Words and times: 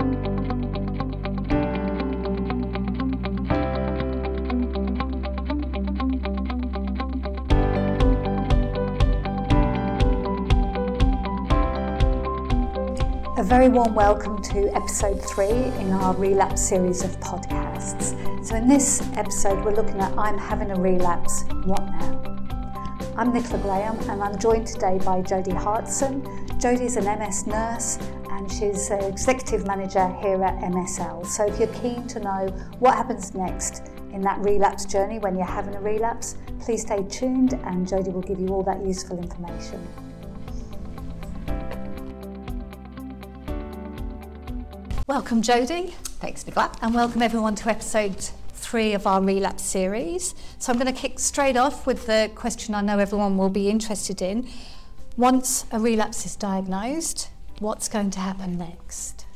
A 0.00 0.02
very 13.42 13.68
warm 13.68 13.94
welcome 13.94 14.40
to 14.44 14.74
episode 14.74 15.22
three 15.22 15.46
in 15.46 15.92
our 15.92 16.14
relapse 16.14 16.66
series 16.66 17.04
of 17.04 17.20
podcasts. 17.20 18.16
So, 18.46 18.56
in 18.56 18.68
this 18.68 19.02
episode, 19.18 19.62
we're 19.62 19.74
looking 19.74 20.00
at 20.00 20.16
I'm 20.16 20.38
having 20.38 20.70
a 20.70 20.80
relapse, 20.80 21.44
what 21.64 21.84
now? 21.84 22.38
I'm 23.18 23.34
Nicola 23.34 23.58
Graham 23.58 23.98
and 24.08 24.22
I'm 24.22 24.38
joined 24.38 24.66
today 24.66 24.98
by 25.04 25.20
Jodie 25.20 25.54
Hartson. 25.54 26.22
Jodie's 26.58 26.96
an 26.96 27.04
MS 27.04 27.46
nurse 27.46 27.98
and 28.30 28.50
she's 28.50 28.90
an 28.90 29.02
executive 29.04 29.66
manager 29.66 30.06
here 30.20 30.42
at 30.44 30.56
MSL. 30.62 31.26
So, 31.26 31.46
if 31.46 31.58
you're 31.58 31.74
keen 31.80 32.06
to 32.08 32.20
know 32.20 32.46
what 32.78 32.94
happens 32.94 33.34
next 33.34 33.88
in 34.12 34.22
that 34.22 34.38
relapse 34.38 34.84
journey 34.84 35.18
when 35.18 35.36
you're 35.36 35.44
having 35.44 35.74
a 35.74 35.80
relapse, 35.80 36.36
please 36.60 36.82
stay 36.82 37.02
tuned 37.04 37.54
and 37.64 37.86
Jodie 37.86 38.12
will 38.12 38.22
give 38.22 38.38
you 38.38 38.48
all 38.48 38.62
that 38.62 38.84
useful 38.84 39.18
information. 39.18 39.86
Welcome, 45.06 45.42
Jodie. 45.42 45.90
Thanks, 46.20 46.46
Nicola. 46.46 46.72
And 46.82 46.94
welcome 46.94 47.22
everyone 47.22 47.56
to 47.56 47.68
episode 47.68 48.30
three 48.52 48.94
of 48.94 49.08
our 49.08 49.20
relapse 49.20 49.64
series. 49.64 50.36
So 50.58 50.72
I'm 50.72 50.78
going 50.78 50.92
to 50.92 50.98
kick 50.98 51.18
straight 51.18 51.56
off 51.56 51.84
with 51.84 52.06
the 52.06 52.30
question 52.36 52.76
I 52.76 52.80
know 52.80 53.00
everyone 53.00 53.36
will 53.36 53.48
be 53.48 53.68
interested 53.68 54.22
in. 54.22 54.48
Once 55.16 55.66
a 55.72 55.80
relapse 55.80 56.24
is 56.24 56.36
diagnosed, 56.36 57.28
what's 57.60 57.88
going 57.88 58.10
to 58.10 58.18
happen 58.18 58.58
next? 58.58 59.26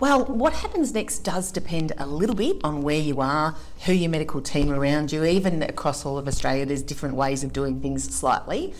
Well, 0.00 0.24
what 0.26 0.52
happens 0.52 0.92
next 0.92 1.20
does 1.20 1.50
depend 1.50 1.92
a 1.98 2.06
little 2.06 2.36
bit 2.36 2.58
on 2.62 2.82
where 2.82 3.00
you 3.00 3.20
are, 3.20 3.56
who 3.84 3.92
your 3.92 4.10
medical 4.10 4.40
team 4.40 4.70
around 4.70 5.10
you, 5.10 5.24
even 5.24 5.62
across 5.62 6.04
all 6.04 6.18
of 6.18 6.28
Australia, 6.28 6.66
there's 6.66 6.82
different 6.82 7.16
ways 7.16 7.42
of 7.42 7.52
doing 7.52 7.80
things 7.80 8.14
slightly. 8.14 8.74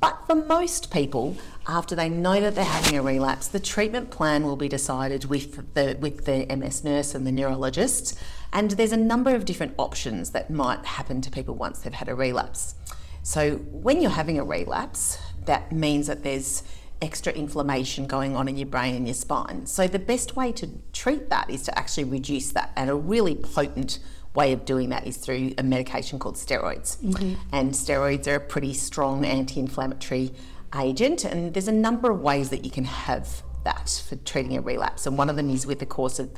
But 0.00 0.26
for 0.26 0.34
most 0.34 0.90
people, 0.90 1.36
after 1.66 1.94
they 1.94 2.08
know 2.08 2.40
that 2.40 2.54
they're 2.54 2.64
having 2.64 2.98
a 2.98 3.02
relapse, 3.02 3.48
the 3.48 3.60
treatment 3.60 4.10
plan 4.10 4.44
will 4.44 4.56
be 4.56 4.68
decided 4.68 5.26
with 5.26 5.72
the 5.74 5.96
with 5.98 6.26
the 6.26 6.44
MS 6.54 6.84
nurse 6.84 7.14
and 7.14 7.26
the 7.26 7.32
neurologist. 7.32 8.18
And 8.52 8.72
there's 8.72 8.92
a 8.92 8.98
number 8.98 9.34
of 9.34 9.46
different 9.46 9.74
options 9.78 10.30
that 10.30 10.50
might 10.50 10.84
happen 10.84 11.20
to 11.22 11.30
people 11.30 11.54
once 11.54 11.78
they've 11.80 11.92
had 11.92 12.08
a 12.08 12.14
relapse. 12.14 12.74
So 13.22 13.56
when 13.56 14.02
you're 14.02 14.10
having 14.10 14.38
a 14.38 14.44
relapse, 14.44 15.18
that 15.46 15.72
means 15.72 16.06
that 16.06 16.22
there's 16.22 16.62
extra 17.02 17.32
inflammation 17.32 18.06
going 18.06 18.36
on 18.36 18.48
in 18.48 18.56
your 18.56 18.66
brain 18.66 18.94
and 18.94 19.06
your 19.06 19.14
spine. 19.14 19.66
So 19.66 19.86
the 19.86 19.98
best 19.98 20.36
way 20.36 20.52
to 20.52 20.68
treat 20.92 21.30
that 21.30 21.50
is 21.50 21.62
to 21.62 21.78
actually 21.78 22.04
reduce 22.04 22.52
that. 22.52 22.72
And 22.76 22.90
a 22.90 22.94
really 22.94 23.34
potent 23.34 23.98
way 24.34 24.52
of 24.52 24.64
doing 24.64 24.88
that 24.88 25.06
is 25.06 25.16
through 25.16 25.54
a 25.58 25.62
medication 25.62 26.18
called 26.18 26.36
steroids. 26.36 26.96
Mm-hmm. 26.98 27.34
And 27.52 27.72
steroids 27.72 28.26
are 28.26 28.36
a 28.36 28.40
pretty 28.40 28.74
strong 28.74 29.24
anti 29.24 29.60
inflammatory 29.60 30.32
agent, 30.76 31.24
and 31.24 31.54
there's 31.54 31.68
a 31.68 31.72
number 31.72 32.10
of 32.10 32.20
ways 32.20 32.50
that 32.50 32.64
you 32.64 32.70
can 32.70 32.84
have 32.84 33.42
that 33.64 34.02
for 34.08 34.16
treating 34.16 34.56
a 34.56 34.60
relapse. 34.60 35.06
And 35.06 35.16
one 35.16 35.30
of 35.30 35.36
them 35.36 35.50
is 35.50 35.66
with 35.66 35.78
the 35.78 35.86
course 35.86 36.18
of 36.18 36.30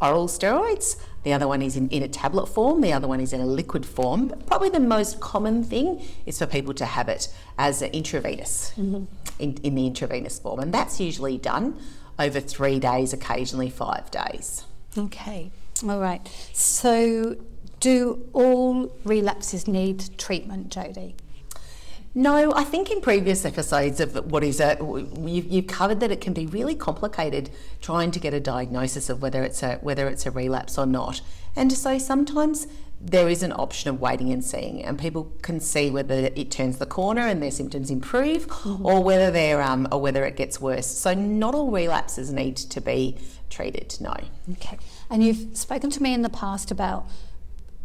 oral 0.00 0.28
steroids, 0.28 0.96
the 1.28 1.34
other 1.34 1.46
one 1.46 1.60
is 1.60 1.76
in, 1.76 1.90
in 1.90 2.02
a 2.02 2.08
tablet 2.08 2.46
form, 2.46 2.80
the 2.80 2.94
other 2.94 3.06
one 3.06 3.20
is 3.20 3.34
in 3.34 3.42
a 3.42 3.46
liquid 3.46 3.84
form. 3.84 4.28
But 4.28 4.46
probably 4.46 4.70
the 4.70 4.80
most 4.80 5.20
common 5.20 5.62
thing 5.62 6.02
is 6.24 6.38
for 6.38 6.46
people 6.46 6.72
to 6.72 6.86
have 6.86 7.06
it 7.10 7.28
as 7.58 7.82
an 7.82 7.90
intravenous, 7.90 8.72
mm-hmm. 8.78 9.04
in, 9.38 9.58
in 9.62 9.74
the 9.74 9.86
intravenous 9.86 10.38
form, 10.38 10.58
and 10.58 10.72
that's 10.72 10.98
usually 10.98 11.36
done 11.36 11.78
over 12.18 12.40
three 12.40 12.78
days, 12.78 13.12
occasionally 13.12 13.68
five 13.68 14.10
days. 14.10 14.64
Okay. 14.96 15.50
All 15.86 16.00
right. 16.00 16.26
So, 16.54 17.36
do 17.78 18.26
all 18.32 18.90
relapses 19.04 19.68
need 19.68 20.16
treatment, 20.16 20.70
Jodie? 20.70 21.12
No, 22.14 22.52
I 22.54 22.64
think 22.64 22.90
in 22.90 23.00
previous 23.00 23.44
episodes 23.44 24.00
of 24.00 24.30
what 24.30 24.42
is 24.42 24.60
a, 24.60 24.76
you've, 24.80 25.46
you've 25.46 25.66
covered 25.66 26.00
that 26.00 26.10
it 26.10 26.20
can 26.20 26.32
be 26.32 26.46
really 26.46 26.74
complicated 26.74 27.50
trying 27.80 28.10
to 28.10 28.18
get 28.18 28.34
a 28.34 28.40
diagnosis 28.40 29.08
of 29.08 29.22
whether 29.22 29.42
it's 29.42 29.62
a 29.62 29.76
whether 29.76 30.08
it's 30.08 30.26
a 30.26 30.30
relapse 30.30 30.78
or 30.78 30.86
not, 30.86 31.20
and 31.54 31.72
so 31.72 31.98
sometimes 31.98 32.66
there 33.00 33.28
is 33.28 33.44
an 33.44 33.52
option 33.52 33.90
of 33.90 34.00
waiting 34.00 34.32
and 34.32 34.44
seeing, 34.44 34.82
and 34.82 34.98
people 34.98 35.32
can 35.42 35.60
see 35.60 35.90
whether 35.90 36.30
it 36.34 36.50
turns 36.50 36.78
the 36.78 36.86
corner 36.86 37.22
and 37.22 37.40
their 37.40 37.50
symptoms 37.50 37.90
improve, 37.90 38.48
mm-hmm. 38.48 38.84
or 38.84 39.02
whether 39.02 39.30
they're 39.30 39.62
um, 39.62 39.86
or 39.92 40.00
whether 40.00 40.24
it 40.24 40.36
gets 40.36 40.60
worse. 40.60 40.86
So 40.86 41.14
not 41.14 41.54
all 41.54 41.70
relapses 41.70 42.32
need 42.32 42.56
to 42.56 42.80
be 42.80 43.16
treated. 43.50 43.96
No. 44.00 44.14
Okay. 44.52 44.78
And 45.10 45.22
you've 45.22 45.56
spoken 45.56 45.90
to 45.90 46.02
me 46.02 46.12
in 46.12 46.22
the 46.22 46.28
past 46.30 46.70
about 46.70 47.06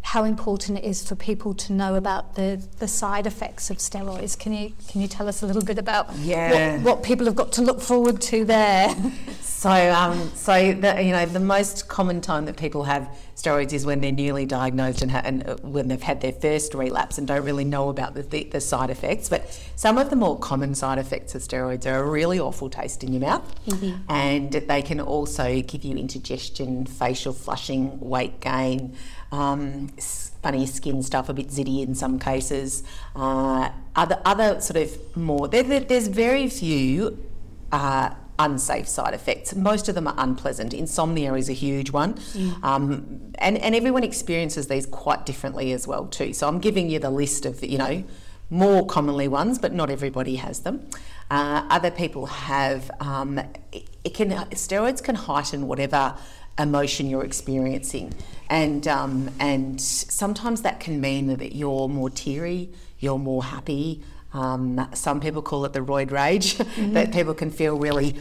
how 0.03 0.25
important 0.25 0.77
it 0.77 0.83
is 0.83 1.07
for 1.07 1.15
people 1.15 1.53
to 1.55 1.73
know 1.73 1.95
about 1.95 2.35
the, 2.35 2.61
the 2.79 2.87
side 2.87 3.25
effects 3.25 3.69
of 3.69 3.77
steroids. 3.77 4.37
Can 4.37 4.53
you 4.53 4.73
can 4.87 5.01
you 5.01 5.07
tell 5.07 5.27
us 5.27 5.41
a 5.41 5.47
little 5.47 5.63
bit 5.63 5.79
about 5.79 6.13
yeah. 6.17 6.75
what, 6.75 6.83
what 6.83 7.03
people 7.03 7.25
have 7.25 7.35
got 7.35 7.51
to 7.53 7.61
look 7.61 7.81
forward 7.81 8.21
to 8.21 8.45
there? 8.45 8.93
so 9.63 9.93
um, 9.93 10.29
so 10.35 10.73
the, 10.73 11.01
you 11.01 11.13
know 11.13 11.25
the 11.25 11.39
most 11.39 11.87
common 11.87 12.19
time 12.19 12.43
that 12.45 12.57
people 12.57 12.83
have 12.83 13.07
steroids 13.37 13.71
is 13.71 13.85
when 13.85 14.01
they're 14.01 14.11
newly 14.11 14.45
diagnosed 14.45 15.01
and, 15.01 15.09
ha- 15.09 15.21
and 15.23 15.47
uh, 15.47 15.55
when 15.61 15.87
they've 15.87 16.01
had 16.01 16.19
their 16.19 16.33
first 16.33 16.73
relapse 16.73 17.17
and 17.17 17.27
don't 17.27 17.45
really 17.45 17.63
know 17.63 17.87
about 17.87 18.13
the, 18.13 18.23
the, 18.23 18.43
the 18.43 18.59
side 18.59 18.89
effects. 18.89 19.29
But 19.29 19.49
some 19.77 19.97
of 19.97 20.09
the 20.09 20.17
more 20.17 20.37
common 20.37 20.75
side 20.75 20.97
effects 20.97 21.33
of 21.33 21.41
steroids 21.41 21.85
are 21.85 22.03
a 22.03 22.09
really 22.09 22.41
awful 22.41 22.69
taste 22.69 23.05
in 23.05 23.13
your 23.13 23.21
mouth, 23.21 23.65
mm-hmm. 23.65 24.11
and 24.11 24.51
they 24.51 24.81
can 24.81 24.99
also 24.99 25.61
give 25.61 25.85
you 25.85 25.95
indigestion, 25.95 26.85
facial 26.85 27.31
flushing, 27.31 27.97
weight 28.01 28.41
gain 28.41 28.97
um, 29.31 29.87
funny 30.43 30.65
skin 30.65 31.01
stuff, 31.01 31.29
a 31.29 31.33
bit 31.33 31.47
zitty 31.47 31.81
in 31.81 31.95
some 31.95 32.19
cases. 32.19 32.83
Uh, 33.15 33.69
other 33.95 34.21
other 34.25 34.59
sort 34.59 34.77
of 34.77 35.17
more. 35.17 35.47
There, 35.47 35.63
there, 35.63 35.79
there's 35.79 36.07
very 36.07 36.49
few. 36.49 37.17
Uh, 37.71 38.13
unsafe 38.39 38.87
side 38.87 39.13
effects. 39.13 39.55
Most 39.55 39.89
of 39.89 39.95
them 39.95 40.07
are 40.07 40.15
unpleasant. 40.17 40.73
Insomnia 40.73 41.33
is 41.33 41.49
a 41.49 41.53
huge 41.53 41.91
one. 41.91 42.15
Mm. 42.15 42.63
Um, 42.63 43.33
and, 43.35 43.57
and 43.57 43.75
everyone 43.75 44.03
experiences 44.03 44.67
these 44.67 44.85
quite 44.85 45.25
differently 45.25 45.71
as 45.71 45.87
well 45.87 46.07
too. 46.07 46.33
So 46.33 46.47
I'm 46.47 46.59
giving 46.59 46.89
you 46.89 46.99
the 46.99 47.09
list 47.09 47.45
of, 47.45 47.63
you 47.63 47.77
know, 47.77 48.03
more 48.49 48.85
commonly 48.85 49.27
ones, 49.27 49.59
but 49.59 49.73
not 49.73 49.89
everybody 49.89 50.35
has 50.37 50.59
them. 50.59 50.87
Uh, 51.31 51.65
other 51.69 51.91
people 51.91 52.27
have, 52.27 52.91
um, 52.99 53.39
it, 53.71 53.89
it, 54.03 54.13
can, 54.13 54.29
steroids 54.29 55.01
can 55.03 55.15
heighten 55.15 55.67
whatever 55.67 56.15
emotion 56.59 57.09
you're 57.09 57.23
experiencing. 57.23 58.13
And, 58.49 58.87
um, 58.87 59.31
and 59.39 59.81
sometimes 59.81 60.61
that 60.61 60.79
can 60.79 61.01
mean 61.01 61.27
that 61.27 61.55
you're 61.55 61.87
more 61.87 62.09
teary, 62.09 62.69
you're 62.99 63.17
more 63.19 63.43
happy. 63.43 64.03
Um, 64.33 64.89
some 64.93 65.19
people 65.19 65.41
call 65.41 65.65
it 65.65 65.73
the 65.73 65.79
roid 65.79 66.11
rage, 66.11 66.57
mm-hmm. 66.57 66.93
that 66.93 67.13
people 67.13 67.33
can 67.33 67.51
feel 67.51 67.77
really 67.77 68.15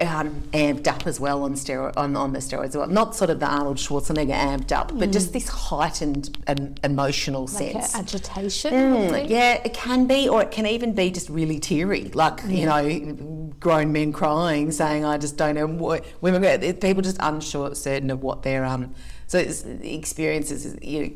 um, 0.00 0.42
amped 0.52 0.86
up 0.86 1.06
as 1.06 1.20
well 1.20 1.42
on, 1.42 1.54
steroid, 1.54 1.92
on, 1.96 2.16
on 2.16 2.32
the 2.32 2.38
steroids. 2.38 2.74
Well, 2.74 2.86
not 2.86 3.14
sort 3.14 3.30
of 3.30 3.40
the 3.40 3.46
Arnold 3.46 3.76
Schwarzenegger 3.76 4.34
amped 4.34 4.72
up, 4.72 4.90
mm. 4.90 4.98
but 4.98 5.12
just 5.12 5.32
this 5.32 5.48
heightened 5.48 6.36
um, 6.46 6.74
emotional 6.82 7.46
like 7.46 7.72
sense. 7.72 7.94
agitation. 7.94 8.72
Mm, 8.72 9.28
yeah, 9.28 9.60
it 9.64 9.74
can 9.74 10.06
be, 10.06 10.28
or 10.28 10.42
it 10.42 10.50
can 10.50 10.66
even 10.66 10.94
be 10.94 11.10
just 11.10 11.28
really 11.28 11.58
teary, 11.58 12.04
like 12.14 12.40
yeah. 12.46 12.48
you 12.48 12.66
know, 12.66 13.52
grown 13.60 13.92
men 13.92 14.12
crying, 14.12 14.70
saying, 14.70 15.04
"I 15.04 15.18
just 15.18 15.36
don't 15.36 15.54
know 15.54 15.66
what 15.66 16.04
women." 16.20 16.74
People 16.76 17.02
just 17.02 17.18
unsure, 17.20 17.74
certain 17.74 18.10
of 18.10 18.22
what 18.22 18.42
their 18.42 18.64
um. 18.64 18.94
So 19.26 19.38
it's, 19.38 19.64
experiences, 19.64 20.76
you 20.82 21.02
know, 21.02 21.10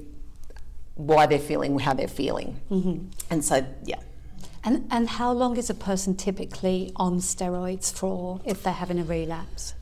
why 0.99 1.25
they're 1.27 1.39
feeling 1.39 1.79
how 1.79 1.95
they're 1.95 2.07
feeling, 2.07 2.61
mm-hmm. 2.71 3.07
and 3.31 3.45
so 3.45 3.65
yeah. 3.85 4.01
And, 4.65 4.87
and 4.91 5.09
how 5.09 5.33
long 5.33 5.57
is 5.57 5.71
a 5.71 5.75
person 5.75 6.15
typically 6.15 6.93
on 6.97 7.21
steroids 7.21 7.93
for 7.93 8.41
if 8.45 8.63
they're 8.63 8.73
having 8.73 8.99
a 8.99 9.05
relapse? 9.05 9.75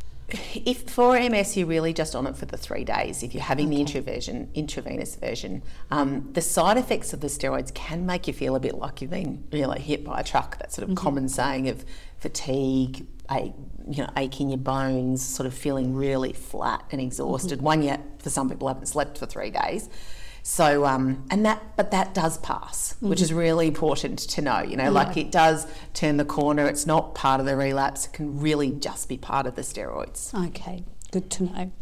If 0.54 0.90
for 0.90 1.18
MS 1.18 1.56
you're 1.56 1.66
really 1.66 1.92
just 1.92 2.16
on 2.16 2.26
it 2.26 2.36
for 2.36 2.46
the 2.46 2.56
three 2.56 2.84
days, 2.84 3.22
if 3.22 3.32
you're 3.32 3.44
having 3.44 3.68
okay. 3.68 3.84
the 3.84 4.48
intravenous 4.54 5.16
version, 5.16 5.62
um, 5.90 6.30
the 6.32 6.40
side 6.40 6.76
effects 6.76 7.12
of 7.12 7.20
the 7.20 7.28
steroids 7.28 7.72
can 7.72 8.06
make 8.06 8.26
you 8.26 8.32
feel 8.32 8.56
a 8.56 8.60
bit 8.60 8.74
like 8.74 9.00
you've 9.00 9.10
been 9.10 9.44
really 9.52 9.80
hit 9.80 10.04
by 10.04 10.20
a 10.20 10.24
truck. 10.24 10.58
That 10.58 10.72
sort 10.72 10.82
of 10.84 10.90
mm-hmm. 10.90 11.04
common 11.04 11.28
saying 11.28 11.68
of 11.68 11.84
fatigue, 12.18 13.06
a, 13.30 13.52
you 13.88 14.02
know, 14.02 14.10
ache 14.16 14.40
in 14.40 14.50
your 14.50 14.58
bones, 14.58 15.24
sort 15.24 15.46
of 15.46 15.54
feeling 15.54 15.94
really 15.94 16.32
flat 16.32 16.84
and 16.90 17.00
exhausted. 17.00 17.58
Mm-hmm. 17.58 17.66
One 17.66 17.82
yet 17.82 18.00
for 18.18 18.30
some 18.30 18.50
people 18.50 18.66
haven't 18.66 18.86
slept 18.86 19.18
for 19.18 19.26
three 19.26 19.50
days. 19.50 19.88
So, 20.48 20.86
um, 20.86 21.24
and 21.28 21.44
that, 21.44 21.74
but 21.74 21.90
that 21.90 22.14
does 22.14 22.38
pass, 22.38 22.92
mm-hmm. 22.92 23.08
which 23.08 23.20
is 23.20 23.32
really 23.32 23.66
important 23.66 24.20
to 24.20 24.40
know. 24.40 24.60
You 24.60 24.76
know, 24.76 24.84
yeah. 24.84 24.90
like 24.90 25.16
it 25.16 25.32
does 25.32 25.66
turn 25.92 26.18
the 26.18 26.24
corner. 26.24 26.68
It's 26.68 26.86
not 26.86 27.16
part 27.16 27.40
of 27.40 27.46
the 27.46 27.56
relapse. 27.56 28.06
It 28.06 28.12
can 28.12 28.38
really 28.38 28.70
just 28.70 29.08
be 29.08 29.18
part 29.18 29.46
of 29.46 29.56
the 29.56 29.62
steroids. 29.62 30.32
Okay, 30.50 30.84
good 31.10 31.30
to 31.30 31.42
know. 31.42 31.72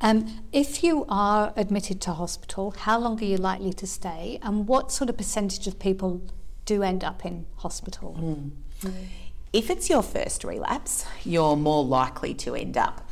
Um, 0.00 0.40
if 0.52 0.82
you 0.82 1.06
are 1.08 1.52
admitted 1.56 2.00
to 2.02 2.12
hospital, 2.12 2.72
how 2.72 2.98
long 2.98 3.22
are 3.22 3.24
you 3.24 3.36
likely 3.36 3.72
to 3.74 3.86
stay, 3.86 4.40
and 4.42 4.66
what 4.66 4.90
sort 4.90 5.08
of 5.08 5.16
percentage 5.16 5.68
of 5.68 5.78
people 5.78 6.20
do 6.64 6.82
end 6.82 7.04
up 7.04 7.24
in 7.24 7.46
hospital? 7.58 8.16
Mm. 8.18 8.50
Mm. 8.80 9.04
If 9.52 9.70
it's 9.70 9.88
your 9.88 10.02
first 10.02 10.42
relapse, 10.42 11.06
you're 11.24 11.56
more 11.56 11.84
likely 11.84 12.34
to 12.34 12.56
end 12.56 12.76
up 12.76 13.07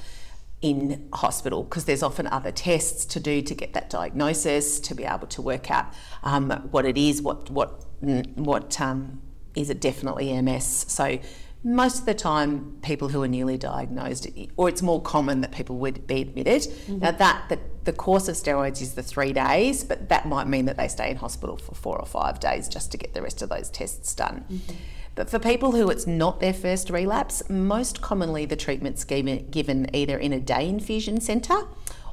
in 0.70 1.08
hospital 1.12 1.62
because 1.64 1.84
there's 1.84 2.02
often 2.02 2.26
other 2.26 2.50
tests 2.50 3.04
to 3.04 3.20
do 3.20 3.42
to 3.42 3.54
get 3.54 3.72
that 3.74 3.90
diagnosis 3.90 4.80
to 4.80 4.94
be 4.94 5.04
able 5.04 5.26
to 5.28 5.42
work 5.42 5.70
out 5.70 5.86
um, 6.22 6.50
what 6.70 6.84
it 6.84 6.98
is, 6.98 7.22
what 7.22 7.50
what 7.50 7.84
what 8.00 8.80
um, 8.80 9.20
is 9.54 9.70
it 9.70 9.80
definitely 9.80 10.40
MS. 10.40 10.86
So 10.88 11.18
most 11.64 12.00
of 12.00 12.06
the 12.06 12.14
time, 12.14 12.78
people 12.82 13.08
who 13.08 13.22
are 13.22 13.28
newly 13.28 13.58
diagnosed, 13.58 14.28
or 14.56 14.68
it's 14.68 14.82
more 14.82 15.02
common 15.02 15.40
that 15.40 15.50
people 15.50 15.76
would 15.78 16.06
be 16.06 16.22
admitted. 16.22 16.62
Mm-hmm. 16.62 16.98
Now 16.98 17.10
that 17.10 17.48
the, 17.48 17.58
the 17.84 17.92
course 17.92 18.28
of 18.28 18.36
steroids 18.36 18.80
is 18.80 18.94
the 18.94 19.02
three 19.02 19.32
days, 19.32 19.82
but 19.82 20.08
that 20.08 20.28
might 20.28 20.46
mean 20.46 20.66
that 20.66 20.76
they 20.76 20.86
stay 20.86 21.10
in 21.10 21.16
hospital 21.16 21.56
for 21.56 21.74
four 21.74 21.98
or 21.98 22.06
five 22.06 22.38
days 22.38 22.68
just 22.68 22.92
to 22.92 22.98
get 22.98 23.14
the 23.14 23.22
rest 23.22 23.42
of 23.42 23.48
those 23.48 23.68
tests 23.70 24.14
done. 24.14 24.44
Mm-hmm. 24.50 24.76
But 25.16 25.30
for 25.30 25.38
people 25.38 25.72
who 25.72 25.88
it's 25.88 26.06
not 26.06 26.40
their 26.40 26.52
first 26.52 26.90
relapse, 26.90 27.42
most 27.48 28.02
commonly 28.02 28.44
the 28.44 28.54
treatment's 28.54 29.02
given, 29.02 29.48
given 29.50 29.88
either 29.94 30.18
in 30.18 30.32
a 30.32 30.38
day 30.38 30.68
infusion 30.68 31.20
centre 31.20 31.62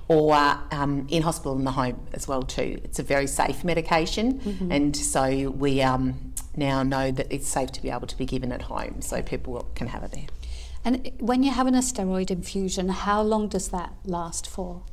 or 0.08 0.34
um, 0.72 1.06
in 1.10 1.22
hospital 1.22 1.56
in 1.58 1.66
the 1.66 1.72
home 1.72 2.08
as 2.14 2.28
well 2.28 2.44
too. 2.44 2.80
It's 2.84 3.00
a 3.00 3.04
very 3.04 3.28
safe 3.28 3.64
medication, 3.64 4.40
mm-hmm. 4.40 4.72
and 4.72 4.96
so 4.96 5.50
we 5.50 5.82
um, 5.82 6.34
now 6.56 6.82
know 6.82 7.12
that 7.12 7.28
it's 7.30 7.48
safe 7.48 7.74
to 7.74 7.82
be 7.82 7.90
able 7.90 8.08
to 8.08 8.18
be 8.18 8.26
given 8.26 8.52
at 8.54 8.64
home, 8.64 9.02
so 9.02 9.22
people 9.22 9.70
can 9.76 9.88
have 9.88 10.04
it 10.04 10.12
there. 10.12 10.28
And 10.86 11.12
when 11.20 11.44
you're 11.44 11.54
having 11.54 11.76
a 11.76 11.80
steroid 11.80 12.32
infusion, 12.32 12.88
how 12.90 13.22
long 13.22 13.50
does 13.50 13.70
that 13.70 13.94
last 14.06 14.48
for? 14.48 14.84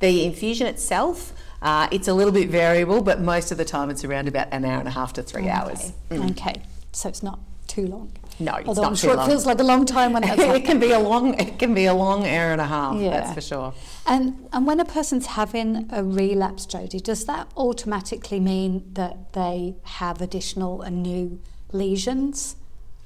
The 0.00 0.24
infusion 0.24 0.68
itself, 0.68 1.32
uh, 1.62 1.88
it's 1.90 2.06
a 2.06 2.14
little 2.14 2.32
bit 2.32 2.48
variable, 2.48 3.02
but 3.02 3.20
most 3.20 3.50
of 3.50 3.58
the 3.58 3.64
time 3.64 3.90
it's 3.90 4.04
around 4.04 4.28
about 4.28 4.48
an 4.52 4.64
hour 4.64 4.78
and 4.78 4.86
a 4.86 4.92
half 4.92 5.12
to 5.14 5.22
three 5.24 5.42
okay. 5.42 5.50
hours. 5.50 5.92
Mm. 6.10 6.30
Okay 6.30 6.62
so 6.98 7.08
it's 7.08 7.22
not 7.22 7.38
too 7.68 7.86
long. 7.86 8.10
No, 8.40 8.54
it's 8.56 8.68
Although 8.68 8.82
not 8.82 8.90
I'm 8.90 8.96
sure 8.96 9.14
long. 9.14 9.26
it 9.26 9.30
feels 9.30 9.46
like 9.46 9.60
a 9.60 9.64
long 9.64 9.86
time 9.86 10.12
when 10.12 10.24
it 10.26 10.64
can 10.64 10.80
be 10.80 10.90
a 10.90 10.98
long 10.98 11.34
it 11.38 11.58
can 11.58 11.74
be 11.74 11.84
a 11.84 11.94
long 11.94 12.26
hour 12.26 12.50
and 12.50 12.60
a 12.60 12.66
half. 12.66 12.96
Yeah. 12.96 13.10
That's 13.10 13.34
for 13.34 13.40
sure. 13.40 13.74
And 14.06 14.48
and 14.52 14.66
when 14.66 14.80
a 14.80 14.84
person's 14.84 15.26
having 15.26 15.88
a 15.92 16.02
relapse, 16.02 16.66
Jodie, 16.66 17.02
does 17.02 17.24
that 17.26 17.48
automatically 17.56 18.40
mean 18.40 18.90
that 18.94 19.32
they 19.32 19.76
have 20.00 20.20
additional 20.20 20.82
and 20.82 21.02
new 21.02 21.40
lesions? 21.72 22.56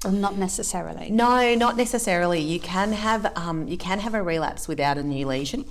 Or 0.05 0.11
not 0.11 0.37
necessarily. 0.37 1.09
No, 1.11 1.55
not 1.55 1.77
necessarily. 1.77 2.41
You 2.41 2.59
can 2.59 2.91
have 2.91 3.31
um, 3.37 3.67
you 3.67 3.77
can 3.77 3.99
have 3.99 4.13
a 4.15 4.23
relapse 4.23 4.67
without 4.67 4.97
a 4.97 5.03
new 5.03 5.25
lesion. 5.27 5.65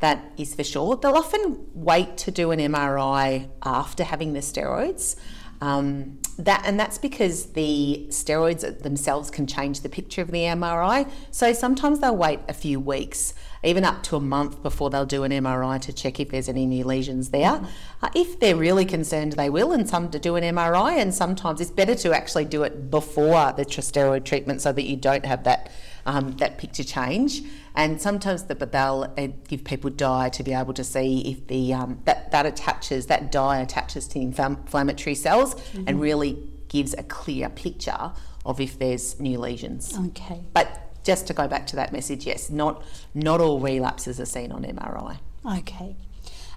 That 0.00 0.18
is 0.36 0.54
for 0.54 0.64
sure. 0.64 0.96
They'll 0.96 1.16
often 1.16 1.66
wait 1.74 2.16
to 2.18 2.30
do 2.30 2.50
an 2.50 2.58
MRI 2.58 3.48
after 3.62 4.04
having 4.04 4.34
the 4.34 4.40
steroids. 4.40 5.16
Um, 5.62 6.18
that 6.38 6.64
and 6.66 6.78
that's 6.78 6.98
because 6.98 7.52
the 7.52 8.06
steroids 8.08 8.82
themselves 8.82 9.30
can 9.30 9.46
change 9.46 9.82
the 9.82 9.88
picture 9.88 10.20
of 10.20 10.32
the 10.32 10.40
MRI. 10.40 11.08
So 11.30 11.52
sometimes 11.52 12.00
they'll 12.00 12.16
wait 12.16 12.40
a 12.48 12.52
few 12.52 12.80
weeks, 12.80 13.32
even 13.62 13.84
up 13.84 14.02
to 14.04 14.16
a 14.16 14.20
month 14.20 14.60
before 14.60 14.90
they'll 14.90 15.06
do 15.06 15.22
an 15.22 15.30
MRI 15.30 15.80
to 15.82 15.92
check 15.92 16.18
if 16.18 16.30
there's 16.30 16.48
any 16.48 16.66
new 16.66 16.82
lesions 16.82 17.30
there. 17.30 17.64
Uh, 18.02 18.08
if 18.12 18.40
they're 18.40 18.56
really 18.56 18.84
concerned, 18.84 19.34
they 19.34 19.48
will, 19.48 19.70
and 19.70 19.88
some 19.88 20.10
to 20.10 20.18
do 20.18 20.34
an 20.34 20.42
MRI. 20.42 20.96
And 20.96 21.14
sometimes 21.14 21.60
it's 21.60 21.70
better 21.70 21.94
to 21.94 22.12
actually 22.12 22.46
do 22.46 22.64
it 22.64 22.90
before 22.90 23.52
the 23.52 23.64
steroid 23.64 24.24
treatment 24.24 24.62
so 24.62 24.72
that 24.72 24.82
you 24.82 24.96
don't 24.96 25.24
have 25.24 25.44
that 25.44 25.70
um, 26.06 26.32
that 26.36 26.58
picture 26.58 26.84
change. 26.84 27.42
And 27.74 28.00
sometimes 28.00 28.44
the, 28.44 28.54
but 28.54 28.72
they'll 28.72 29.12
uh, 29.16 29.28
give 29.48 29.64
people 29.64 29.90
dye 29.90 30.28
to 30.30 30.42
be 30.42 30.52
able 30.52 30.74
to 30.74 30.84
see 30.84 31.20
if 31.30 31.46
the 31.46 31.72
um, 31.72 32.00
that 32.04 32.30
that 32.30 32.44
attaches 32.44 33.06
that 33.06 33.32
dye 33.32 33.60
attaches 33.60 34.06
to 34.08 34.18
inflammatory 34.18 35.14
cells 35.14 35.54
mm-hmm. 35.54 35.84
and 35.86 36.00
really 36.00 36.38
gives 36.68 36.94
a 36.94 37.02
clear 37.02 37.48
picture 37.48 38.12
of 38.44 38.60
if 38.60 38.78
there's 38.78 39.18
new 39.20 39.38
lesions. 39.38 39.96
Okay. 40.08 40.40
But 40.52 41.02
just 41.04 41.26
to 41.28 41.32
go 41.32 41.48
back 41.48 41.66
to 41.68 41.76
that 41.76 41.92
message, 41.92 42.26
yes, 42.26 42.50
not 42.50 42.82
not 43.14 43.40
all 43.40 43.60
relapses 43.60 44.20
are 44.20 44.26
seen 44.26 44.52
on 44.52 44.64
MRI. 44.64 45.18
Okay. 45.58 45.96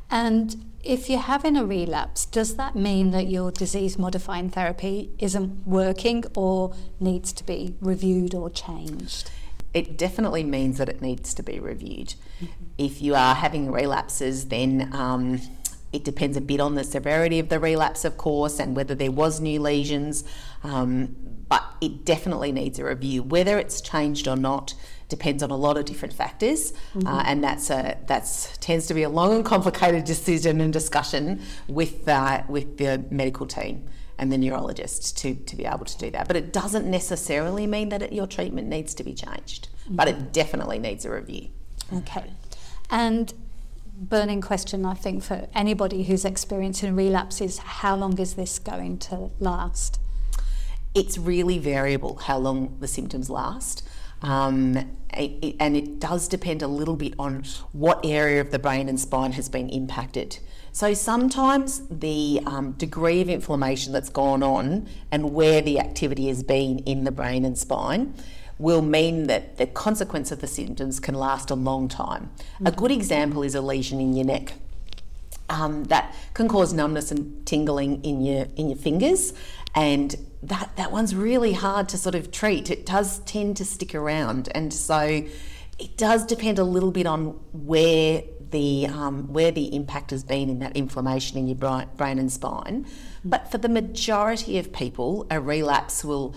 And 0.09 0.71
if 0.83 1.09
you're 1.09 1.19
having 1.19 1.57
a 1.57 1.65
relapse, 1.65 2.25
does 2.25 2.55
that 2.57 2.75
mean 2.75 3.11
that 3.11 3.27
your 3.27 3.51
disease 3.51 3.97
modifying 3.97 4.49
therapy 4.49 5.09
isn't 5.17 5.67
working 5.67 6.25
or 6.35 6.75
needs 6.99 7.33
to 7.33 7.43
be 7.43 7.75
reviewed 7.81 8.35
or 8.35 8.49
changed? 8.49 9.31
It 9.73 9.97
definitely 9.97 10.43
means 10.43 10.77
that 10.77 10.87
it 10.87 11.01
needs 11.01 11.33
to 11.33 11.43
be 11.43 11.59
reviewed. 11.59 12.13
Mm-hmm. 12.39 12.45
If 12.77 13.01
you 13.01 13.15
are 13.15 13.35
having 13.35 13.71
relapses, 13.71 14.47
then 14.47 14.89
um, 14.93 15.41
it 15.91 16.03
depends 16.03 16.37
a 16.37 16.41
bit 16.41 16.59
on 16.59 16.75
the 16.75 16.83
severity 16.83 17.39
of 17.39 17.49
the 17.49 17.59
relapse, 17.59 18.05
of 18.05 18.17
course, 18.17 18.59
and 18.59 18.75
whether 18.75 18.95
there 18.95 19.11
was 19.11 19.41
new 19.41 19.59
lesions. 19.59 20.23
Um, 20.63 21.15
but 21.49 21.63
it 21.81 22.05
definitely 22.05 22.51
needs 22.51 22.79
a 22.79 22.85
review. 22.85 23.23
Whether 23.23 23.57
it's 23.57 23.81
changed 23.81 24.27
or 24.27 24.35
not 24.35 24.75
depends 25.09 25.43
on 25.43 25.51
a 25.51 25.55
lot 25.55 25.77
of 25.77 25.85
different 25.85 26.13
factors, 26.13 26.73
mm-hmm. 26.93 27.07
uh, 27.07 27.23
and 27.25 27.43
that's 27.43 27.69
a 27.69 27.97
that's 28.07 28.57
tends 28.57 28.87
to 28.87 28.93
be 28.93 29.03
a 29.03 29.09
long 29.09 29.33
and 29.33 29.45
complicated 29.45 30.03
decision 30.13 30.61
and 30.61 30.73
discussion 30.73 31.41
with 31.67 32.07
uh, 32.07 32.43
with 32.47 32.77
the 32.77 33.03
medical 33.09 33.45
team 33.45 33.85
and 34.17 34.31
the 34.31 34.37
neurologist 34.37 35.17
to, 35.17 35.35
to 35.35 35.57
be 35.57 35.65
able 35.65 35.83
to 35.83 35.97
do 35.97 36.09
that. 36.09 36.25
But 36.25 36.37
it 36.37 36.53
doesn't 36.53 36.89
necessarily 36.89 37.67
mean 37.67 37.89
that 37.89 38.01
it, 38.01 38.13
your 38.13 38.27
treatment 38.27 38.69
needs 38.69 38.93
to 38.95 39.03
be 39.03 39.13
changed, 39.13 39.67
mm-hmm. 39.83 39.95
but 39.95 40.07
it 40.07 40.31
definitely 40.31 40.79
needs 40.79 41.05
a 41.05 41.11
review. 41.11 41.49
Okay, 41.93 42.31
and 42.89 43.33
burning 43.97 44.41
question 44.41 44.85
I 44.85 44.93
think 44.93 45.23
for 45.23 45.47
anybody 45.55 46.03
who's 46.03 46.25
experiencing 46.25 46.95
relapse 46.95 47.39
is 47.41 47.59
how 47.59 47.95
long 47.95 48.17
is 48.19 48.33
this 48.33 48.59
going 48.59 48.97
to 48.99 49.31
last? 49.39 49.99
It's 50.93 51.17
really 51.17 51.59
variable 51.59 52.15
how 52.15 52.37
long 52.37 52.77
the 52.79 52.87
symptoms 52.87 53.29
last. 53.29 53.83
Um, 54.21 54.77
it, 55.13 55.55
and 55.59 55.77
it 55.77 55.99
does 55.99 56.27
depend 56.27 56.61
a 56.61 56.67
little 56.67 56.95
bit 56.95 57.13
on 57.17 57.43
what 57.71 58.05
area 58.05 58.41
of 58.41 58.51
the 58.51 58.59
brain 58.59 58.89
and 58.89 58.99
spine 58.99 59.33
has 59.33 59.49
been 59.49 59.69
impacted. 59.69 60.39
So 60.71 60.93
sometimes 60.93 61.87
the 61.89 62.41
um, 62.45 62.73
degree 62.73 63.21
of 63.21 63.29
inflammation 63.29 63.93
that's 63.93 64.09
gone 64.09 64.43
on 64.43 64.89
and 65.09 65.33
where 65.33 65.61
the 65.61 65.79
activity 65.79 66.27
has 66.27 66.43
been 66.43 66.79
in 66.79 67.05
the 67.05 67.11
brain 67.11 67.45
and 67.45 67.57
spine 67.57 68.13
will 68.57 68.81
mean 68.81 69.27
that 69.27 69.57
the 69.57 69.67
consequence 69.67 70.31
of 70.31 70.41
the 70.41 70.47
symptoms 70.47 70.99
can 70.99 71.15
last 71.15 71.49
a 71.49 71.55
long 71.55 71.87
time. 71.87 72.29
Mm-hmm. 72.55 72.67
A 72.67 72.71
good 72.71 72.91
example 72.91 73.43
is 73.43 73.55
a 73.55 73.61
lesion 73.61 74.01
in 74.01 74.13
your 74.15 74.25
neck. 74.25 74.53
Um, 75.47 75.83
that 75.85 76.15
can 76.33 76.47
cause 76.47 76.73
numbness 76.73 77.11
and 77.11 77.45
tingling 77.45 78.03
in 78.03 78.21
your 78.21 78.47
in 78.55 78.67
your 78.67 78.77
fingers, 78.77 79.31
and 79.75 80.15
that 80.43 80.71
that 80.77 80.91
one's 80.91 81.13
really 81.13 81.53
hard 81.53 81.89
to 81.89 81.97
sort 81.97 82.15
of 82.15 82.31
treat. 82.31 82.71
It 82.71 82.85
does 82.85 83.19
tend 83.19 83.57
to 83.57 83.65
stick 83.65 83.93
around, 83.93 84.49
and 84.55 84.73
so 84.73 85.25
it 85.77 85.97
does 85.97 86.25
depend 86.25 86.57
a 86.57 86.63
little 86.63 86.91
bit 86.91 87.05
on 87.05 87.39
where 87.51 88.23
the 88.51 88.87
um, 88.87 89.33
where 89.33 89.51
the 89.51 89.75
impact 89.75 90.11
has 90.11 90.23
been 90.23 90.49
in 90.49 90.59
that 90.59 90.75
inflammation 90.75 91.37
in 91.37 91.47
your 91.47 91.57
brain 91.97 92.19
and 92.19 92.31
spine. 92.31 92.85
But 93.23 93.51
for 93.51 93.57
the 93.57 93.69
majority 93.69 94.57
of 94.57 94.71
people, 94.71 95.27
a 95.29 95.41
relapse 95.41 96.05
will 96.05 96.35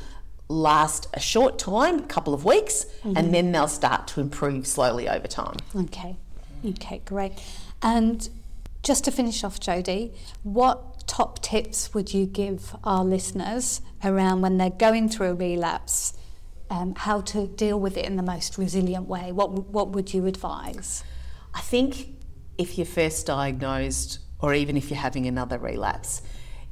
last 0.49 1.07
a 1.12 1.21
short 1.21 1.59
time, 1.59 1.99
a 1.99 2.07
couple 2.07 2.33
of 2.33 2.45
weeks, 2.45 2.87
mm-hmm. 3.04 3.16
and 3.16 3.35
then 3.35 3.52
they'll 3.52 3.68
start 3.68 4.09
to 4.09 4.21
improve 4.21 4.66
slowly 4.66 5.09
over 5.09 5.28
time. 5.28 5.57
Okay, 5.76 6.16
okay, 6.64 7.02
great. 7.04 7.33
And 7.83 8.28
just 8.83 9.04
to 9.04 9.11
finish 9.11 9.45
off, 9.45 9.61
Jodie, 9.61 10.12
what 10.42 10.88
top 11.09 11.43
tips 11.43 11.93
would 11.95 12.15
you 12.15 12.27
give 12.27 12.77
our 12.85 13.05
listeners 13.05 13.81
around 14.05 14.43
when 14.43 14.59
they're 14.59 14.71
going 14.71 15.09
through 15.09 15.31
a 15.31 15.35
relapse, 15.35 16.17
um, 16.71 16.95
how 16.95 17.21
to 17.23 17.49
deal 17.49 17.81
with 17.81 17.97
it 17.97 18.05
in 18.05 18.17
the 18.17 18.23
most 18.23 18.57
resilient 18.57 19.09
way? 19.09 19.33
What, 19.33 19.50
what 19.71 19.88
would 19.91 20.15
you 20.15 20.27
advise? 20.27 21.03
I 21.55 21.61
think 21.61 22.15
if 22.59 22.79
you're 22.79 22.87
first 22.87 23.27
diagnosed, 23.27 24.21
or 24.41 24.55
even 24.55 24.77
if 24.77 24.91
you're 24.91 25.00
having 25.00 25.27
another 25.27 25.59
relapse, 25.59 26.23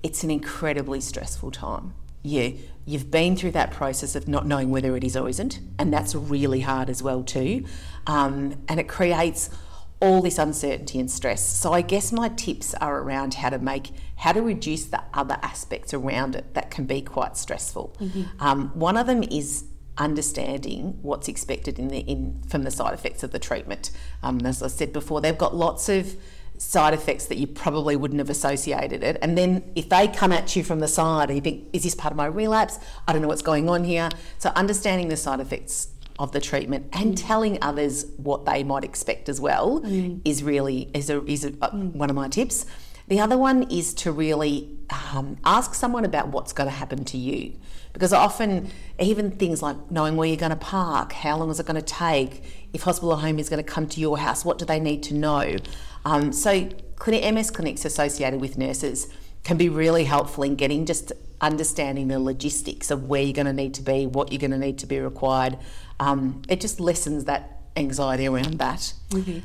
it's 0.02 0.22
an 0.22 0.30
incredibly 0.30 1.00
stressful 1.00 1.50
time. 1.50 1.94
You, 2.22 2.58
you've 2.84 3.10
been 3.10 3.36
through 3.36 3.52
that 3.52 3.70
process 3.70 4.14
of 4.14 4.28
not 4.28 4.46
knowing 4.46 4.70
whether 4.70 4.96
it 4.96 5.04
is 5.04 5.16
or 5.16 5.28
isn't, 5.28 5.60
and 5.78 5.92
that's 5.92 6.14
really 6.14 6.60
hard 6.60 6.90
as 6.90 7.02
well 7.02 7.22
too. 7.22 7.64
Um, 8.06 8.62
and 8.68 8.78
it 8.78 8.88
creates 8.88 9.50
all 10.00 10.20
this 10.20 10.38
uncertainty 10.38 10.98
and 10.98 11.10
stress. 11.10 11.42
So 11.42 11.72
I 11.72 11.80
guess 11.80 12.12
my 12.12 12.28
tips 12.28 12.74
are 12.74 13.00
around 13.00 13.34
how 13.34 13.50
to 13.50 13.58
make 13.58 13.90
how 14.16 14.32
to 14.32 14.42
reduce 14.42 14.86
the 14.86 15.02
other 15.12 15.38
aspects 15.42 15.92
around 15.92 16.34
it 16.34 16.54
that 16.54 16.70
can 16.70 16.86
be 16.86 17.02
quite 17.02 17.36
stressful. 17.36 17.94
Mm-hmm. 18.00 18.22
Um, 18.40 18.70
one 18.74 18.96
of 18.96 19.06
them 19.06 19.22
is 19.22 19.64
understanding 19.98 20.98
what's 21.02 21.28
expected 21.28 21.78
in 21.78 21.88
the 21.88 22.00
in 22.00 22.42
from 22.48 22.62
the 22.64 22.70
side 22.70 22.92
effects 22.92 23.22
of 23.22 23.30
the 23.30 23.38
treatment. 23.38 23.90
Um, 24.22 24.40
as 24.44 24.62
I 24.62 24.68
said 24.68 24.92
before, 24.92 25.20
they've 25.20 25.36
got 25.36 25.54
lots 25.54 25.88
of 25.88 26.16
side 26.58 26.94
effects 26.94 27.26
that 27.26 27.36
you 27.36 27.46
probably 27.46 27.96
wouldn't 27.96 28.18
have 28.18 28.30
associated 28.30 29.02
it. 29.02 29.18
And 29.20 29.36
then 29.36 29.62
if 29.74 29.88
they 29.88 30.08
come 30.08 30.32
at 30.32 30.56
you 30.56 30.64
from 30.64 30.80
the 30.80 30.88
side 30.88 31.28
and 31.28 31.36
you 31.36 31.42
think, 31.42 31.68
is 31.72 31.82
this 31.82 31.94
part 31.94 32.12
of 32.12 32.16
my 32.16 32.26
relapse? 32.26 32.78
I 33.06 33.12
don't 33.12 33.20
know 33.22 33.28
what's 33.28 33.42
going 33.42 33.68
on 33.68 33.84
here. 33.84 34.08
So 34.38 34.50
understanding 34.56 35.08
the 35.08 35.16
side 35.16 35.40
effects 35.40 35.88
of 36.18 36.32
the 36.32 36.40
treatment 36.40 36.88
and 36.92 37.14
mm. 37.14 37.26
telling 37.26 37.58
others 37.62 38.06
what 38.16 38.44
they 38.46 38.62
might 38.64 38.84
expect 38.84 39.28
as 39.28 39.40
well 39.40 39.80
mm. 39.80 40.20
is 40.24 40.42
really 40.42 40.90
is 40.94 41.10
a, 41.10 41.24
is 41.26 41.44
a, 41.44 41.48
uh, 41.60 41.70
mm. 41.70 41.92
one 41.92 42.10
of 42.10 42.16
my 42.16 42.28
tips. 42.28 42.66
The 43.08 43.20
other 43.20 43.38
one 43.38 43.70
is 43.70 43.94
to 43.94 44.10
really 44.10 44.76
um, 45.14 45.36
ask 45.44 45.74
someone 45.74 46.04
about 46.04 46.28
what's 46.28 46.52
going 46.52 46.68
to 46.68 46.74
happen 46.74 47.04
to 47.04 47.18
you. 47.18 47.56
Because 47.92 48.12
often, 48.12 48.70
even 48.98 49.30
things 49.30 49.62
like 49.62 49.90
knowing 49.90 50.16
where 50.16 50.28
you're 50.28 50.36
going 50.36 50.50
to 50.50 50.56
park, 50.56 51.12
how 51.12 51.38
long 51.38 51.48
is 51.48 51.60
it 51.60 51.66
going 51.66 51.80
to 51.80 51.82
take, 51.82 52.42
if 52.72 52.82
hospital 52.82 53.12
or 53.12 53.18
home 53.18 53.38
is 53.38 53.48
going 53.48 53.62
to 53.62 53.70
come 53.70 53.86
to 53.88 54.00
your 54.00 54.18
house, 54.18 54.44
what 54.44 54.58
do 54.58 54.64
they 54.64 54.80
need 54.80 55.02
to 55.04 55.14
know? 55.14 55.56
Um, 56.04 56.32
so, 56.32 56.68
clinic, 56.96 57.32
MS 57.32 57.50
clinics 57.50 57.84
associated 57.84 58.40
with 58.40 58.58
nurses 58.58 59.08
can 59.46 59.56
be 59.56 59.68
really 59.68 60.02
helpful 60.02 60.42
in 60.42 60.56
getting 60.56 60.84
just 60.86 61.12
understanding 61.40 62.08
the 62.08 62.18
logistics 62.18 62.90
of 62.90 63.08
where 63.08 63.22
you're 63.22 63.32
going 63.32 63.46
to 63.46 63.52
need 63.52 63.74
to 63.74 63.82
be, 63.82 64.04
what 64.04 64.32
you're 64.32 64.40
going 64.40 64.50
to 64.50 64.58
need 64.58 64.76
to 64.78 64.86
be 64.86 64.98
required. 64.98 65.56
Um, 66.00 66.42
it 66.48 66.60
just 66.60 66.80
lessens 66.80 67.26
that 67.26 67.60
anxiety 67.76 68.26
around 68.26 68.54
that. 68.58 68.92
Mm-hmm. 69.10 69.38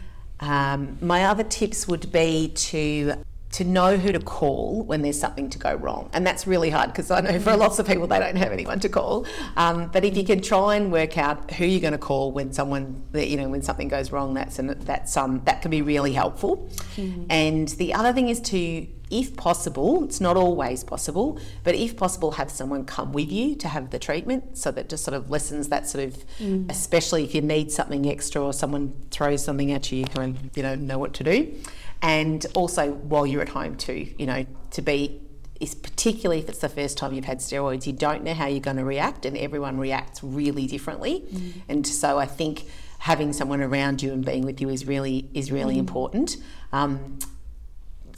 Um, 0.43 0.97
my 1.01 1.25
other 1.25 1.43
tips 1.43 1.87
would 1.87 2.11
be 2.11 2.47
to 2.47 3.13
to 3.51 3.65
know 3.65 3.97
who 3.97 4.11
to 4.11 4.19
call 4.19 4.83
when 4.83 5.01
there's 5.01 5.19
something 5.19 5.49
to 5.49 5.59
go 5.59 5.75
wrong. 5.75 6.09
And 6.13 6.25
that's 6.25 6.47
really 6.47 6.69
hard 6.69 6.91
because 6.91 7.11
I 7.11 7.19
know 7.19 7.39
for 7.39 7.55
lots 7.57 7.79
of 7.79 7.87
people 7.87 8.07
they 8.07 8.19
don't 8.19 8.37
have 8.37 8.51
anyone 8.51 8.79
to 8.79 8.89
call. 8.89 9.25
Um, 9.57 9.89
but 9.91 10.05
if 10.05 10.15
you 10.15 10.23
can 10.23 10.41
try 10.41 10.75
and 10.75 10.91
work 10.91 11.17
out 11.17 11.51
who 11.51 11.65
you're 11.65 11.81
going 11.81 11.91
to 11.91 11.97
call 11.99 12.31
when 12.31 12.53
someone, 12.53 13.03
you 13.13 13.37
know, 13.37 13.49
when 13.49 13.61
something 13.61 13.89
goes 13.89 14.11
wrong, 14.11 14.33
that's 14.33 14.57
an, 14.59 14.77
that's 14.79 15.17
um, 15.17 15.41
that 15.45 15.61
can 15.61 15.69
be 15.69 15.81
really 15.81 16.13
helpful. 16.13 16.69
Mm-hmm. 16.95 17.25
And 17.29 17.67
the 17.69 17.93
other 17.93 18.13
thing 18.13 18.29
is 18.29 18.39
to, 18.41 18.87
if 19.09 19.35
possible, 19.35 20.05
it's 20.05 20.21
not 20.21 20.37
always 20.37 20.85
possible, 20.85 21.37
but 21.65 21.75
if 21.75 21.97
possible, 21.97 22.31
have 22.31 22.49
someone 22.49 22.85
come 22.85 23.11
with 23.11 23.29
you 23.29 23.55
to 23.55 23.67
have 23.67 23.89
the 23.89 23.99
treatment, 23.99 24.57
so 24.57 24.71
that 24.71 24.87
just 24.87 25.03
sort 25.03 25.15
of 25.15 25.29
lessens 25.29 25.67
that 25.67 25.89
sort 25.89 26.05
of, 26.05 26.25
mm. 26.37 26.71
especially 26.71 27.25
if 27.25 27.35
you 27.35 27.41
need 27.41 27.69
something 27.69 28.09
extra 28.09 28.41
or 28.41 28.53
someone 28.53 28.93
throws 29.11 29.43
something 29.43 29.73
at 29.73 29.91
you, 29.91 29.99
and 29.99 30.07
you 30.07 30.15
kind 30.15 30.37
of 30.37 30.57
you 30.57 30.63
know 30.63 30.75
know 30.75 30.97
what 30.97 31.13
to 31.15 31.25
do 31.25 31.53
and 32.01 32.45
also 32.53 32.91
while 32.91 33.25
you're 33.25 33.41
at 33.41 33.49
home 33.49 33.75
too, 33.75 34.13
you 34.17 34.25
know, 34.25 34.45
to 34.71 34.81
be 34.81 35.21
is 35.59 35.75
particularly 35.75 36.41
if 36.41 36.49
it's 36.49 36.57
the 36.57 36.69
first 36.69 36.97
time 36.97 37.13
you've 37.13 37.25
had 37.25 37.37
steroids, 37.37 37.85
you 37.85 37.93
don't 37.93 38.23
know 38.23 38.33
how 38.33 38.47
you're 38.47 38.59
going 38.59 38.77
to 38.77 38.83
react, 38.83 39.25
and 39.27 39.37
everyone 39.37 39.77
reacts 39.77 40.23
really 40.23 40.65
differently. 40.65 41.23
Mm. 41.31 41.53
And 41.69 41.87
so 41.87 42.17
I 42.17 42.25
think 42.25 42.65
having 42.97 43.31
someone 43.31 43.61
around 43.61 44.01
you 44.01 44.11
and 44.11 44.25
being 44.25 44.43
with 44.43 44.59
you 44.59 44.69
is 44.69 44.87
really 44.87 45.29
is 45.33 45.51
really 45.51 45.75
mm. 45.75 45.79
important. 45.79 46.37
Um, 46.73 47.19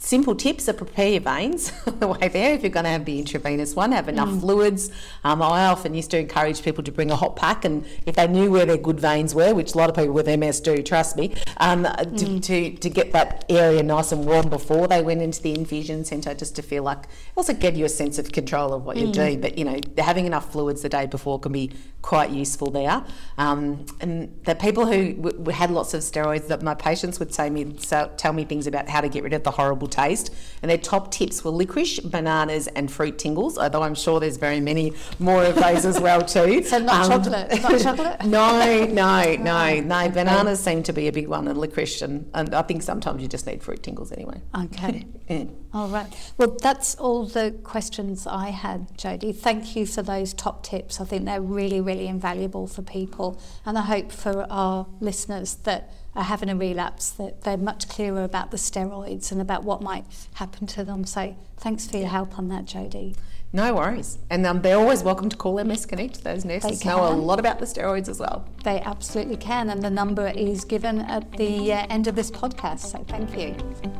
simple 0.04 0.34
tips 0.34 0.68
are 0.68 0.74
prepare 0.74 1.08
your 1.08 1.20
veins 1.20 1.72
on 1.86 1.98
the 1.98 2.06
way 2.06 2.28
there 2.28 2.52
if 2.54 2.62
you're 2.62 2.70
going 2.70 2.84
to 2.84 2.90
have 2.90 3.06
the 3.06 3.18
intravenous 3.18 3.74
one 3.74 3.90
have 3.90 4.06
enough 4.06 4.28
mm. 4.28 4.40
fluids 4.40 4.90
um, 5.24 5.40
i 5.40 5.64
often 5.64 5.94
used 5.94 6.10
to 6.10 6.18
encourage 6.18 6.62
people 6.62 6.84
to 6.84 6.92
bring 6.92 7.10
a 7.10 7.16
hot 7.16 7.36
pack 7.36 7.64
and 7.64 7.86
if 8.04 8.14
they 8.14 8.26
knew 8.28 8.50
where 8.50 8.66
their 8.66 8.76
good 8.76 9.00
veins 9.00 9.34
were 9.34 9.54
which 9.54 9.74
a 9.74 9.78
lot 9.78 9.88
of 9.88 9.96
people 9.96 10.12
with 10.12 10.26
ms 10.26 10.60
do 10.60 10.82
trust 10.82 11.16
me 11.16 11.34
um, 11.56 11.84
mm. 11.84 12.18
to, 12.18 12.40
to, 12.40 12.76
to, 12.78 12.90
get 12.90 13.12
that 13.12 13.44
area 13.48 13.82
nice 13.82 14.12
and 14.12 14.26
warm 14.26 14.48
before 14.48 14.86
they 14.86 15.02
went 15.02 15.22
into 15.22 15.40
the 15.40 15.54
infusion 15.54 16.04
centre 16.04 16.34
just 16.34 16.54
to 16.54 16.62
feel 16.62 16.82
like 16.82 17.06
also 17.34 17.54
give 17.54 17.74
you 17.74 17.86
a 17.86 17.88
sense 17.88 18.18
of 18.18 18.30
control 18.30 18.74
of 18.74 18.84
what 18.84 18.96
mm. 18.96 19.02
you're 19.02 19.12
doing 19.12 19.40
but 19.40 19.56
you 19.56 19.64
know 19.64 19.80
having 19.98 20.26
enough 20.26 20.52
fluids 20.52 20.82
the 20.82 20.88
day 20.88 21.06
before 21.06 21.40
can 21.40 21.50
be 21.50 21.72
quite 22.02 22.30
useful 22.30 22.70
there 22.70 23.02
um, 23.38 23.86
and 24.00 24.38
the 24.44 24.54
people 24.54 24.84
who 24.84 25.14
w- 25.14 25.50
had 25.50 25.70
lots 25.70 25.94
of 25.94 26.02
steroids 26.02 26.46
that 26.48 26.62
my 26.62 26.74
patients 26.74 27.18
would 27.18 27.32
say 27.32 27.48
me 27.48 27.74
so, 27.78 28.10
tell 28.18 28.34
me 28.34 28.44
things 28.44 28.66
about 28.66 28.88
how 28.88 29.00
to 29.00 29.08
get 29.08 29.22
rid 29.22 29.32
of 29.32 29.42
the 29.42 29.50
horrible 29.50 29.88
taste. 29.94 30.34
And 30.62 30.70
their 30.70 30.78
top 30.78 31.10
tips 31.10 31.44
were 31.44 31.50
licorice, 31.50 32.00
bananas, 32.00 32.68
and 32.68 32.90
fruit 32.90 33.18
tingles, 33.18 33.58
although 33.58 33.82
I'm 33.82 33.94
sure 33.94 34.18
there's 34.18 34.38
very 34.38 34.60
many 34.60 34.94
more 35.18 35.44
of 35.44 35.54
those 35.56 35.84
as 35.84 36.00
well 36.00 36.22
too. 36.22 36.62
so 36.64 36.78
not 36.78 37.10
um, 37.10 37.22
chocolate, 37.22 37.62
not 37.62 37.80
chocolate? 37.80 38.24
no, 38.24 38.86
no, 38.86 39.36
no, 39.36 39.80
no. 39.80 40.08
Bananas 40.08 40.60
seem 40.60 40.82
to 40.84 40.92
be 40.92 41.08
a 41.08 41.12
big 41.12 41.28
one 41.28 41.48
and 41.48 41.58
licorice 41.58 42.00
and, 42.02 42.30
and 42.34 42.54
I 42.54 42.62
think 42.62 42.82
sometimes 42.82 43.22
you 43.22 43.28
just 43.28 43.46
need 43.46 43.62
fruit 43.62 43.82
tingles 43.82 44.10
anyway. 44.12 44.40
Okay. 44.64 45.06
yeah. 45.28 45.44
All 45.74 45.88
right. 45.88 46.06
Well, 46.38 46.56
that's 46.62 46.94
all 46.94 47.26
the 47.26 47.54
questions 47.64 48.26
I 48.26 48.50
had, 48.50 48.96
Jodie. 48.96 49.34
Thank 49.34 49.74
you 49.76 49.86
for 49.86 50.02
those 50.02 50.32
top 50.32 50.62
tips. 50.62 51.00
I 51.00 51.04
think 51.04 51.24
they're 51.24 51.40
really, 51.40 51.80
really 51.80 52.06
invaluable 52.06 52.66
for 52.66 52.82
people. 52.82 53.40
And 53.66 53.76
I 53.76 53.82
hope 53.82 54.12
for 54.12 54.46
our 54.50 54.86
listeners 55.00 55.56
that 55.64 55.92
are 56.16 56.24
having 56.24 56.48
a 56.48 56.56
relapse, 56.56 57.10
that 57.10 57.42
they're 57.42 57.56
much 57.56 57.88
clearer 57.88 58.22
about 58.22 58.50
the 58.50 58.56
steroids 58.56 59.32
and 59.32 59.40
about 59.40 59.64
what 59.64 59.82
might 59.82 60.04
happen 60.34 60.66
to 60.68 60.84
them. 60.84 61.04
So 61.04 61.36
thanks 61.56 61.86
for 61.86 61.96
your 61.96 62.08
help 62.08 62.38
on 62.38 62.48
that, 62.48 62.66
Jodie. 62.66 63.16
No 63.52 63.74
worries. 63.74 64.18
And 64.30 64.44
um, 64.46 64.62
they're 64.62 64.76
always 64.76 65.04
welcome 65.04 65.28
to 65.28 65.36
call 65.36 65.62
MS 65.62 65.86
Connect. 65.86 66.24
Those 66.24 66.44
nurses 66.44 66.84
know 66.84 67.06
a 67.06 67.14
lot 67.14 67.38
about 67.38 67.60
the 67.60 67.66
steroids 67.66 68.08
as 68.08 68.18
well. 68.18 68.48
They 68.64 68.80
absolutely 68.80 69.36
can. 69.36 69.70
And 69.70 69.80
the 69.80 69.90
number 69.90 70.26
is 70.26 70.64
given 70.64 71.02
at 71.02 71.30
the 71.32 71.72
uh, 71.72 71.86
end 71.88 72.08
of 72.08 72.16
this 72.16 72.32
podcast. 72.32 72.80
So 72.80 73.04
thank 73.06 73.38
you. 73.38 73.54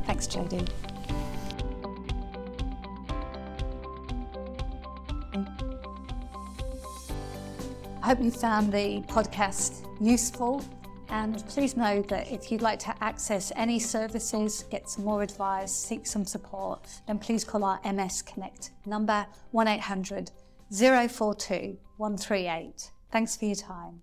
Thanks, 0.06 0.26
Jodie. 0.26 0.68
I 8.02 8.09
hope 8.09 8.21
you 8.21 8.33
found 8.33 8.73
the 8.73 9.02
podcast 9.06 9.87
useful 10.00 10.64
and 11.14 11.47
please 11.47 11.76
know 11.76 12.02
that 12.02 12.33
if 12.33 12.50
you'd 12.50 12.61
like 12.61 12.80
to 12.80 12.94
access 13.00 13.52
any 13.54 13.78
services, 13.78 14.64
get 14.68 14.90
some 14.90 15.04
more 15.04 15.23
advice, 15.23 15.73
seek 15.73 16.09
some 16.09 16.25
support, 16.25 16.88
then 17.06 17.21
please 17.21 17.44
call 17.44 17.62
our 17.62 17.78
MS 17.85 18.23
Connect 18.23 18.73
number 18.85 19.25
1800 19.52 20.33
042 20.73 21.78
138. 21.99 22.90
Thanks 23.12 23.37
for 23.37 23.44
your 23.44 23.54
time. 23.54 24.02